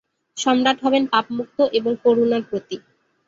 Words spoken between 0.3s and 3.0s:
সম্রাট হবেন পাপমুক্ত এবং করুণার প্রতীক।